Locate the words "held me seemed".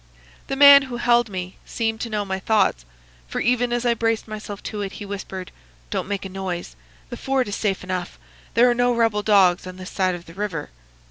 0.97-2.01